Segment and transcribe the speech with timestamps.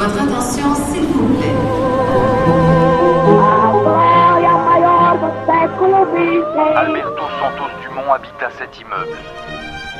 [0.00, 1.54] Votre attention, s'il vous plaît.
[6.74, 9.18] Alberto Santos Dumont habita cet immeuble.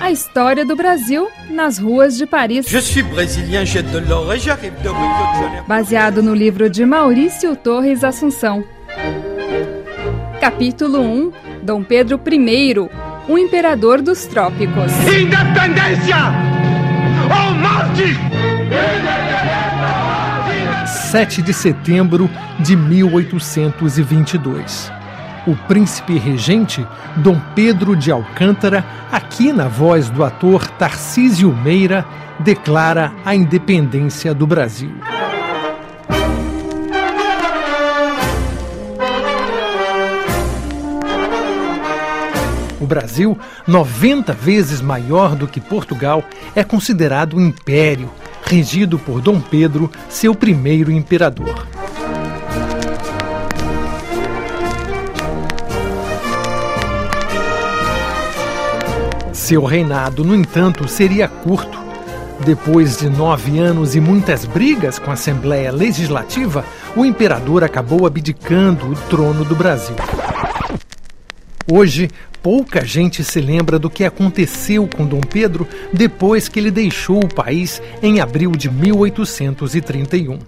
[0.00, 2.62] A história do Brasil nas ruas de Paris.
[2.66, 5.66] Je suis brésilien, j'ai de l'or et j'arrive de Rio de Janeiro.
[5.68, 8.64] Baseado no livro de Maurício Torres Assunção.
[10.40, 11.32] Capítulo 1
[11.62, 12.74] Dom Pedro I,
[13.28, 14.90] o imperador dos trópicos.
[15.06, 16.16] Independência!
[17.28, 18.51] Ou morte!
[21.12, 24.90] 7 de setembro de 1822.
[25.46, 26.86] O príncipe regente
[27.16, 28.82] Dom Pedro de Alcântara,
[29.12, 32.06] aqui na voz do ator Tarcísio Meira,
[32.40, 34.94] declara a independência do Brasil.
[42.80, 46.24] O Brasil, 90 vezes maior do que Portugal,
[46.56, 48.08] é considerado um império,
[48.44, 51.66] regido por Dom Pedro, seu primeiro imperador.
[59.32, 61.78] Seu reinado, no entanto, seria curto.
[62.44, 66.64] Depois de nove anos e muitas brigas com a Assembleia Legislativa,
[66.96, 69.94] o imperador acabou abdicando o trono do Brasil.
[71.70, 72.10] Hoje,
[72.42, 77.34] pouca gente se lembra do que aconteceu com Dom Pedro depois que ele deixou o
[77.34, 80.38] país em abril de 1831.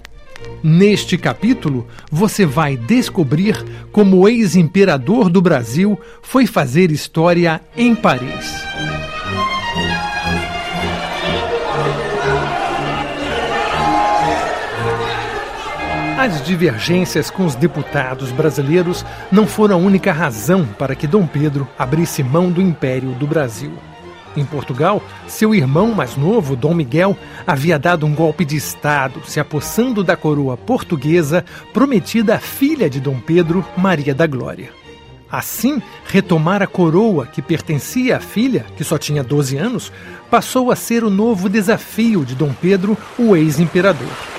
[0.63, 8.94] Neste capítulo, você vai descobrir como o ex-imperador do Brasil foi fazer história em Paris.
[16.17, 21.67] As divergências com os deputados brasileiros não foram a única razão para que Dom Pedro
[21.77, 23.73] abrisse mão do Império do Brasil.
[24.37, 29.41] Em Portugal, seu irmão mais novo, Dom Miguel, havia dado um golpe de Estado, se
[29.41, 34.71] apossando da coroa portuguesa prometida à filha de Dom Pedro, Maria da Glória.
[35.31, 39.93] Assim, retomar a coroa que pertencia à filha, que só tinha 12 anos,
[40.31, 44.34] passou a ser o novo desafio de Dom Pedro, o ex-imperador.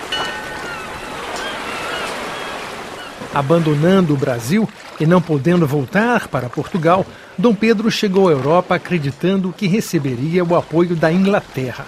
[3.35, 7.05] Abandonando o Brasil e não podendo voltar para Portugal,
[7.37, 11.85] Dom Pedro chegou à Europa acreditando que receberia o apoio da Inglaterra.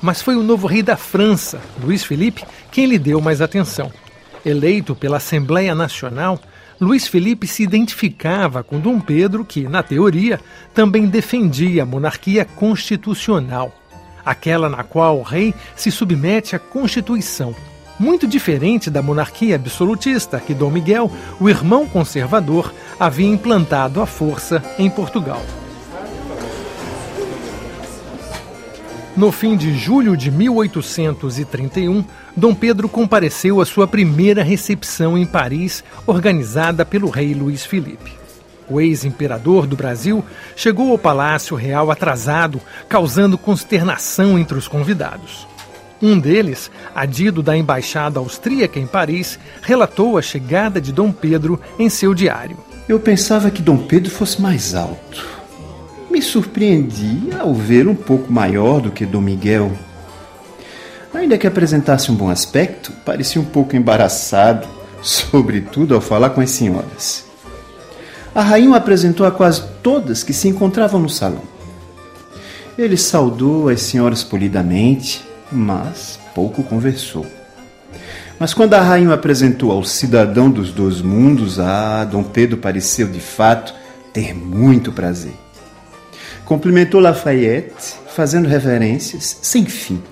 [0.00, 3.90] Mas foi o novo rei da França, Luís Felipe, quem lhe deu mais atenção.
[4.46, 6.38] Eleito pela Assembleia Nacional,
[6.80, 10.38] Luís Felipe se identificava com Dom Pedro, que, na teoria,
[10.72, 13.74] também defendia a monarquia constitucional,
[14.24, 17.52] aquela na qual o rei se submete à Constituição
[17.98, 21.10] muito diferente da monarquia absolutista que Dom Miguel,
[21.40, 25.42] o irmão conservador, havia implantado à força em Portugal.
[29.16, 32.04] No fim de julho de 1831,
[32.36, 38.12] Dom Pedro compareceu à sua primeira recepção em Paris, organizada pelo rei Luís Felipe.
[38.68, 40.24] O ex-imperador do Brasil
[40.56, 45.46] chegou ao Palácio Real atrasado, causando consternação entre os convidados.
[46.04, 51.88] Um deles, adido da embaixada austríaca em Paris, relatou a chegada de Dom Pedro em
[51.88, 52.58] seu diário.
[52.86, 55.26] Eu pensava que Dom Pedro fosse mais alto.
[56.10, 59.72] Me surpreendi ao ver um pouco maior do que Dom Miguel.
[61.14, 64.68] Ainda que apresentasse um bom aspecto, parecia um pouco embaraçado,
[65.00, 67.24] sobretudo ao falar com as senhoras.
[68.34, 71.44] A rainha apresentou a quase todas que se encontravam no salão.
[72.76, 77.26] Ele saudou as senhoras polidamente, mas pouco conversou.
[78.38, 83.06] Mas quando a rainha o apresentou ao cidadão dos dois mundos, ah, Dom Pedro pareceu
[83.06, 83.74] de fato
[84.12, 85.34] ter muito prazer.
[86.44, 90.02] Cumprimentou Lafayette, fazendo reverências sem fim,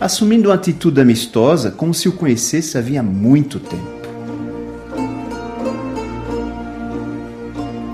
[0.00, 3.99] assumindo uma atitude amistosa como se o conhecesse havia muito tempo.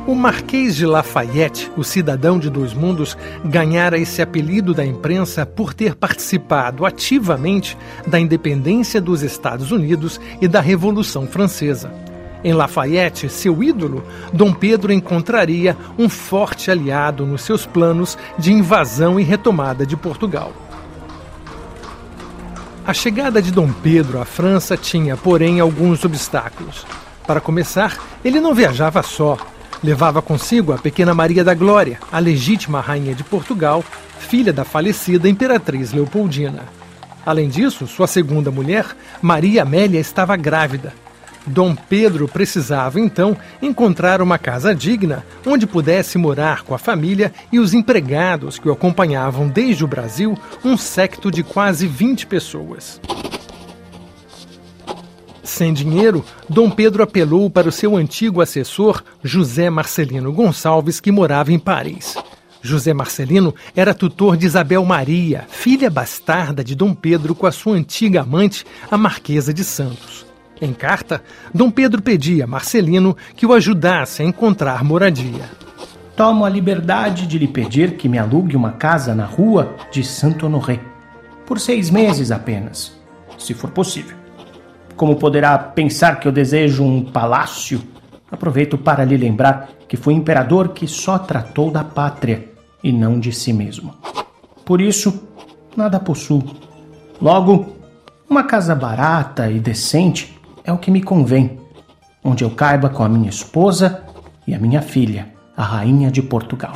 [0.06, 5.74] O Marquês de Lafayette, o cidadão de dois mundos, ganhara esse apelido da imprensa por
[5.74, 11.92] ter participado ativamente da independência dos Estados Unidos e da Revolução Francesa.
[12.44, 19.18] Em Lafayette, seu ídolo, Dom Pedro encontraria um forte aliado nos seus planos de invasão
[19.18, 20.52] e retomada de Portugal.
[22.86, 26.86] A chegada de Dom Pedro à França tinha, porém, alguns obstáculos.
[27.26, 29.36] Para começar, ele não viajava só
[29.82, 33.84] Levava consigo a pequena Maria da Glória, a legítima rainha de Portugal,
[34.18, 36.64] filha da falecida imperatriz Leopoldina.
[37.24, 38.86] Além disso, sua segunda mulher,
[39.20, 40.92] Maria Amélia, estava grávida.
[41.46, 47.60] Dom Pedro precisava então encontrar uma casa digna onde pudesse morar com a família e
[47.60, 53.00] os empregados que o acompanhavam desde o Brasil, um secto de quase 20 pessoas.
[55.46, 61.52] Sem dinheiro, Dom Pedro apelou para o seu antigo assessor, José Marcelino Gonçalves, que morava
[61.52, 62.16] em Paris.
[62.60, 67.76] José Marcelino era tutor de Isabel Maria, filha bastarda de Dom Pedro com a sua
[67.76, 70.26] antiga amante, a Marquesa de Santos.
[70.60, 71.22] Em carta,
[71.54, 75.48] Dom Pedro pedia a Marcelino que o ajudasse a encontrar moradia.
[76.16, 80.46] Tomo a liberdade de lhe pedir que me alugue uma casa na rua de Santo
[80.46, 80.80] Honoré,
[81.46, 82.96] por seis meses apenas,
[83.38, 84.25] se for possível.
[84.96, 87.82] Como poderá pensar que eu desejo um palácio?
[88.30, 92.48] Aproveito para lhe lembrar que fui imperador que só tratou da pátria
[92.82, 93.94] e não de si mesmo.
[94.64, 95.28] Por isso,
[95.76, 96.42] nada possuo.
[97.20, 97.76] Logo,
[98.28, 101.60] uma casa barata e decente é o que me convém,
[102.24, 104.02] onde eu caiba com a minha esposa
[104.46, 106.72] e a minha filha, a rainha de Portugal.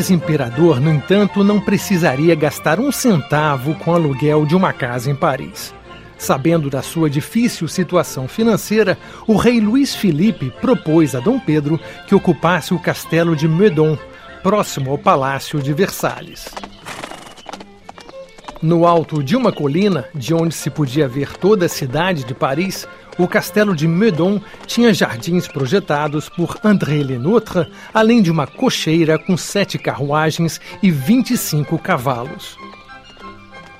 [0.00, 5.14] Ex-imperador, no entanto, não precisaria gastar um centavo com o aluguel de uma casa em
[5.14, 5.74] Paris.
[6.16, 12.14] Sabendo da sua difícil situação financeira, o rei Luís Felipe propôs a Dom Pedro que
[12.14, 13.98] ocupasse o castelo de Meudon,
[14.42, 16.48] próximo ao Palácio de Versalhes.
[18.62, 22.88] No alto de uma colina, de onde se podia ver toda a cidade de Paris,
[23.22, 29.36] o castelo de Meudon tinha jardins projetados por André Lenôtre, além de uma cocheira com
[29.36, 32.56] sete carruagens e 25 cavalos.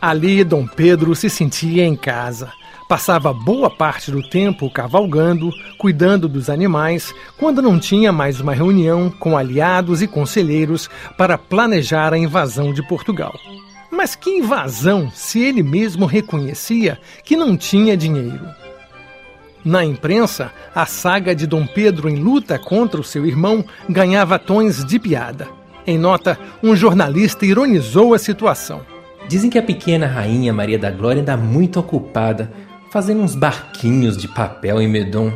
[0.00, 2.52] Ali, Dom Pedro se sentia em casa.
[2.88, 9.10] Passava boa parte do tempo cavalgando, cuidando dos animais, quando não tinha mais uma reunião
[9.10, 13.34] com aliados e conselheiros para planejar a invasão de Portugal.
[13.90, 18.48] Mas que invasão se ele mesmo reconhecia que não tinha dinheiro?
[19.64, 24.84] Na imprensa, a saga de Dom Pedro em luta contra o seu irmão ganhava tons
[24.84, 25.48] de piada.
[25.86, 28.80] Em nota, um jornalista ironizou a situação.
[29.28, 32.50] Dizem que a pequena rainha Maria da Glória anda muito ocupada,
[32.90, 35.32] fazendo uns barquinhos de papel em Medon.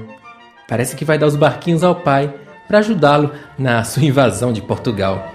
[0.67, 2.33] Parece que vai dar os barquinhos ao pai
[2.67, 5.31] para ajudá-lo na sua invasão de Portugal.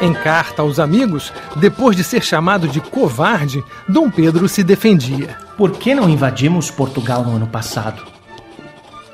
[0.00, 5.43] Em carta aos amigos, depois de ser chamado de covarde, Dom Pedro se defendia.
[5.56, 8.02] Por que não invadimos Portugal no ano passado?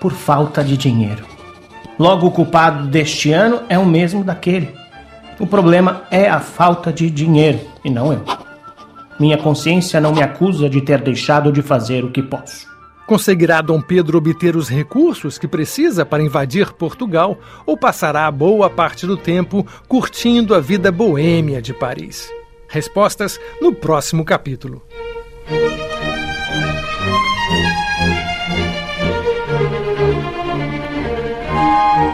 [0.00, 1.22] Por falta de dinheiro.
[1.98, 4.74] Logo, o culpado deste ano é o mesmo daquele.
[5.38, 8.24] O problema é a falta de dinheiro e não eu.
[9.18, 12.66] Minha consciência não me acusa de ter deixado de fazer o que posso.
[13.06, 19.06] Conseguirá Dom Pedro obter os recursos que precisa para invadir Portugal ou passará boa parte
[19.06, 22.30] do tempo curtindo a vida boêmia de Paris?
[22.66, 24.82] Respostas no próximo capítulo.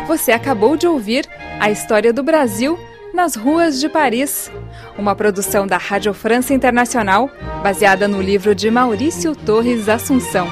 [0.07, 1.27] Você acabou de ouvir
[1.59, 2.79] a história do Brasil
[3.13, 4.51] nas ruas de Paris.
[4.97, 7.29] Uma produção da Rádio França Internacional,
[7.63, 10.47] baseada no livro de Maurício Torres Assunção.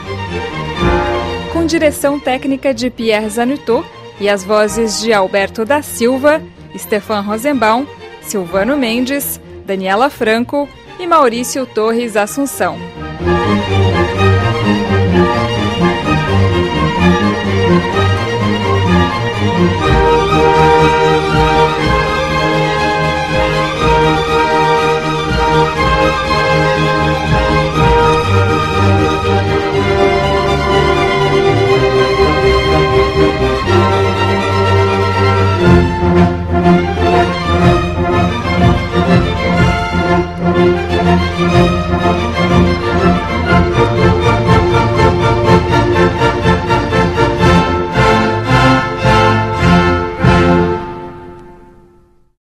[1.52, 3.86] Com direção técnica de Pierre Zanutot
[4.18, 6.42] e as vozes de Alberto da Silva,
[6.76, 7.86] Stefan Rosenbaum,
[8.22, 10.68] Silvano Mendes, Daniela Franco
[10.98, 12.76] e Maurício Torres Assunção.